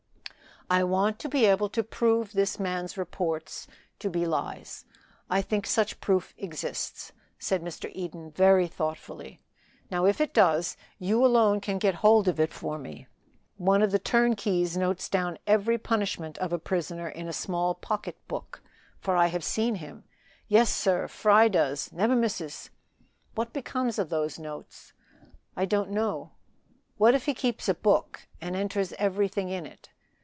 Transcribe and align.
"I 0.69 0.85
want 0.85 1.19
to 1.19 1.27
be 1.27 1.43
able 1.47 1.67
to 1.67 1.83
prove 1.83 2.31
this 2.31 2.57
man's 2.57 2.97
reports 2.97 3.67
to 3.99 4.09
be 4.09 4.25
lies. 4.25 4.85
I 5.29 5.41
think 5.41 5.67
such 5.67 5.91
a 5.91 5.97
proof 5.97 6.33
exists," 6.37 7.11
said 7.37 7.61
Mr. 7.61 7.91
Eden, 7.93 8.31
very 8.31 8.67
thoughtfully. 8.69 9.41
"Now, 9.89 10.05
if 10.05 10.21
it 10.21 10.33
does, 10.33 10.77
you 10.97 11.25
alone 11.25 11.59
can 11.59 11.77
get 11.77 11.95
hold 11.95 12.29
of 12.29 12.39
it 12.39 12.53
for 12.53 12.77
me. 12.77 13.07
One 13.57 13.81
of 13.81 13.91
the 13.91 13.99
turnkeys 13.99 14.77
notes 14.77 15.09
down 15.09 15.37
every 15.45 15.77
punishment 15.77 16.37
of 16.37 16.53
a 16.53 16.57
prisoner 16.59 17.09
in 17.09 17.27
a 17.27 17.33
small 17.33 17.75
pocket 17.75 18.15
book, 18.29 18.61
for 18.97 19.17
I 19.17 19.27
have 19.27 19.43
seen 19.43 19.75
him." 19.75 20.05
"Yes, 20.47 20.73
sir; 20.73 21.09
Fry 21.09 21.49
does 21.49 21.91
never 21.91 22.15
misses!" 22.15 22.69
"What 23.35 23.51
becomes 23.51 23.99
of 23.99 24.07
those 24.07 24.39
notes?" 24.39 24.93
"I 25.53 25.65
don't 25.65 25.89
know." 25.89 26.31
"What 26.95 27.13
if 27.13 27.25
he 27.25 27.33
keeps 27.33 27.67
a 27.67 27.73
book 27.73 28.29
and 28.39 28.55
enters 28.55 28.93
everything 28.93 29.49
in 29.49 29.65
it?" 29.65 29.89